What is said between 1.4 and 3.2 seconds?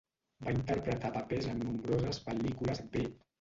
en nombroses pel·lícules B.